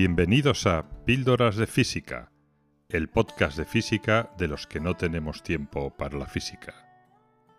[0.00, 2.30] Bienvenidos a Píldoras de Física,
[2.88, 6.72] el podcast de física de los que no tenemos tiempo para la física.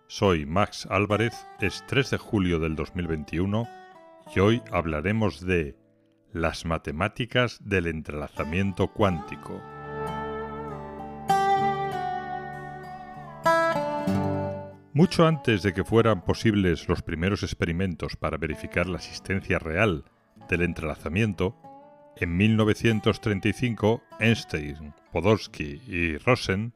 [0.08, 3.68] Soy Max Álvarez, es 3 de julio del 2021
[4.34, 5.76] y hoy hablaremos de
[6.32, 9.62] las matemáticas del entrelazamiento cuántico.
[14.94, 20.06] Mucho antes de que fueran posibles los primeros experimentos para verificar la existencia real
[20.48, 21.58] del entrelazamiento,
[22.20, 26.74] en 1935, Einstein, Podolsky y Rosen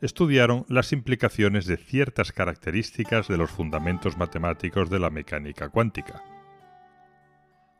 [0.00, 6.22] estudiaron las implicaciones de ciertas características de los fundamentos matemáticos de la mecánica cuántica.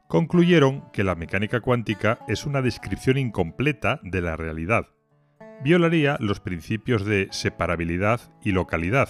[0.08, 4.86] Concluyeron que la mecánica cuántica es una descripción incompleta de la realidad.
[5.62, 9.08] Violaría los principios de separabilidad y localidad.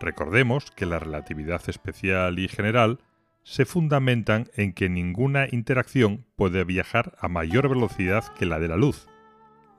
[0.00, 3.00] Recordemos que la relatividad especial y general
[3.42, 8.76] se fundamentan en que ninguna interacción puede viajar a mayor velocidad que la de la
[8.76, 9.08] luz.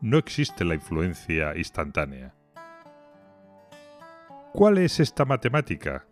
[0.02, 2.34] No existe la influencia instantánea.
[4.54, 6.08] ¿Cuál es esta matemática?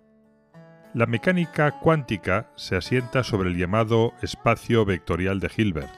[0.93, 5.91] La mecánica cuántica se asienta sobre el llamado espacio vectorial de Hilbert.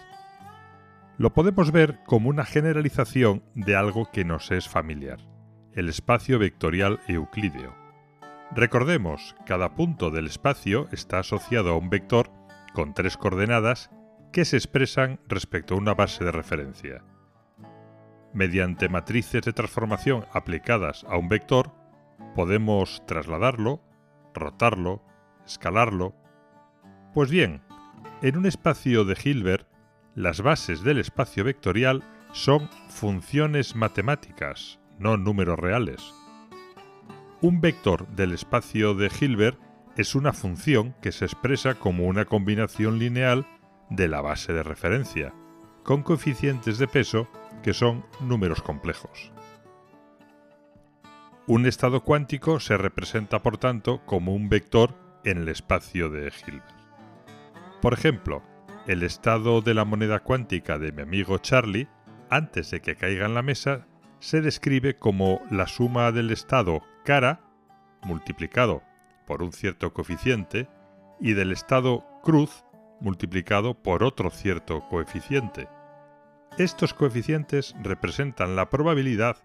[1.18, 5.20] Lo podemos ver como una generalización de algo que nos es familiar,
[5.74, 7.79] el espacio vectorial euclídeo.
[8.52, 12.32] Recordemos, cada punto del espacio está asociado a un vector
[12.74, 13.92] con tres coordenadas
[14.32, 17.04] que se expresan respecto a una base de referencia.
[18.34, 21.72] Mediante matrices de transformación aplicadas a un vector,
[22.36, 23.82] podemos trasladarlo,
[24.34, 25.04] rotarlo,
[25.46, 26.16] escalarlo.
[27.14, 27.62] Pues bien,
[28.22, 29.68] en un espacio de Hilbert,
[30.16, 36.19] las bases del espacio vectorial son funciones matemáticas, no números reales.
[37.42, 39.58] Un vector del espacio de Hilbert
[39.96, 43.48] es una función que se expresa como una combinación lineal
[43.90, 45.34] de la base de referencia,
[45.84, 47.30] con coeficientes de peso
[47.64, 49.32] que son números complejos.
[51.48, 56.76] Un estado cuántico se representa por tanto como un vector en el espacio de Hilbert.
[57.82, 58.44] Por ejemplo,
[58.86, 61.88] el estado de la moneda cuántica de mi amigo Charlie,
[62.30, 63.88] antes de que caiga en la mesa,
[64.20, 67.40] se describe como la suma del estado cara
[68.04, 68.84] multiplicado
[69.26, 70.68] por un cierto coeficiente
[71.20, 72.64] y del estado cruz
[73.02, 75.68] multiplicado por otro cierto coeficiente.
[76.60, 79.38] Estos coeficientes representan la probabilidad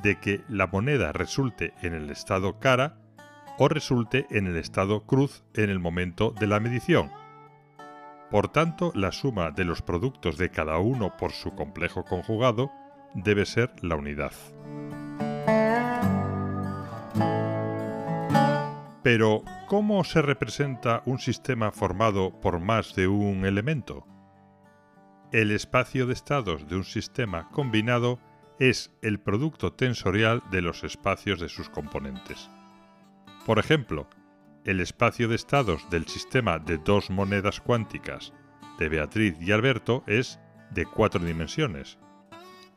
[0.00, 3.00] de que la moneda resulte en el estado cara
[3.58, 7.10] o resulte en el estado cruz en el momento de la medición.
[8.30, 12.70] Por tanto, la suma de los productos de cada uno por su complejo conjugado
[13.12, 14.30] debe ser la unidad.
[19.02, 24.06] Pero, ¿cómo se representa un sistema formado por más de un elemento?
[25.32, 28.20] El espacio de estados de un sistema combinado
[28.60, 32.48] es el producto tensorial de los espacios de sus componentes.
[33.44, 34.08] Por ejemplo,
[34.64, 38.32] el espacio de estados del sistema de dos monedas cuánticas
[38.78, 40.38] de Beatriz y Alberto es
[40.70, 41.98] de cuatro dimensiones,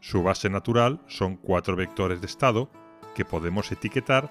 [0.05, 2.69] su base natural son cuatro vectores de estado
[3.15, 4.29] que podemos etiquetar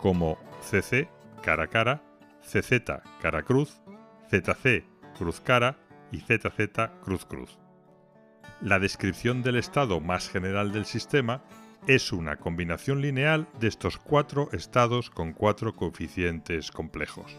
[0.00, 1.08] como CC
[1.46, 2.02] cara cara,
[2.42, 2.82] CZ
[3.22, 3.80] cara cruz,
[4.28, 4.84] ZC
[5.16, 5.78] cruz cara
[6.10, 7.60] y ZZ cruz cruz.
[8.60, 11.44] La descripción del estado más general del sistema
[11.86, 17.36] es una combinación lineal de estos cuatro estados con cuatro coeficientes complejos.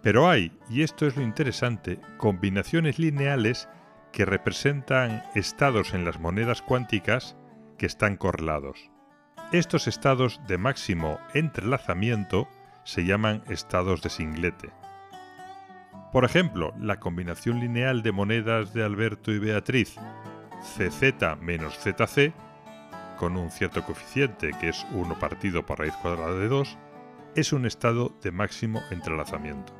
[0.00, 3.68] Pero hay, y esto es lo interesante, combinaciones lineales
[4.12, 7.36] que representan estados en las monedas cuánticas
[7.78, 8.93] que están correlados.
[9.52, 12.48] Estos estados de máximo entrelazamiento
[12.82, 14.70] se llaman estados de singlete.
[16.12, 19.96] Por ejemplo, la combinación lineal de monedas de Alberto y Beatriz,
[20.60, 22.32] CZ menos ZC,
[23.18, 26.78] con un cierto coeficiente que es 1 partido por raíz cuadrada de 2,
[27.36, 29.72] es un estado de máximo entrelazamiento.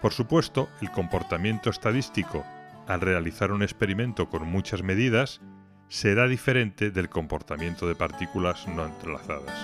[0.00, 2.44] Por supuesto, el comportamiento estadístico
[2.86, 5.40] al realizar un experimento con muchas medidas,
[5.88, 9.54] será diferente del comportamiento de partículas no entrelazadas.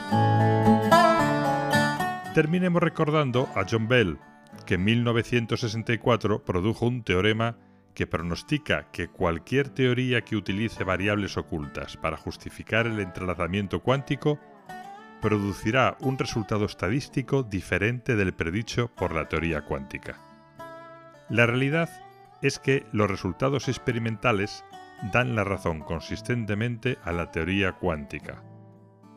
[2.34, 4.18] Terminemos recordando a John Bell,
[4.64, 7.56] que en 1964 produjo un teorema
[7.94, 14.38] que pronostica que cualquier teoría que utilice variables ocultas para justificar el entrelazamiento cuántico
[15.20, 20.18] producirá un resultado estadístico diferente del predicho por la teoría cuántica.
[21.28, 21.90] La realidad
[22.42, 24.64] es que los resultados experimentales
[25.10, 28.42] dan la razón consistentemente a la teoría cuántica.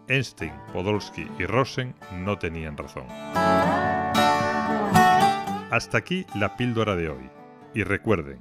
[0.07, 3.05] Einstein, Podolsky y Rosen no tenían razón.
[5.71, 7.29] Hasta aquí la píldora de hoy.
[7.73, 8.39] Y recuerden,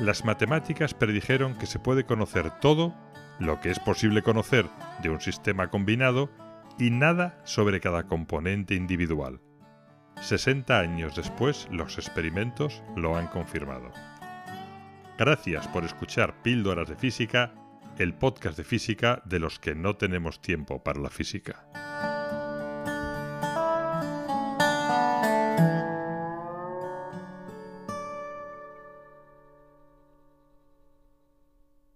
[0.00, 2.94] las matemáticas predijeron que se puede conocer todo
[3.38, 4.66] lo que es posible conocer
[5.02, 6.30] de un sistema combinado
[6.78, 9.40] y nada sobre cada componente individual.
[10.20, 13.90] 60 años después, los experimentos lo han confirmado.
[15.18, 17.52] Gracias por escuchar Píldoras de Física,
[17.98, 21.91] el podcast de física de los que no tenemos tiempo para la física.